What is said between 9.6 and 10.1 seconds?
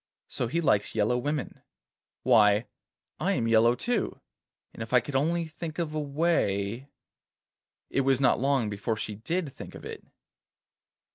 of it.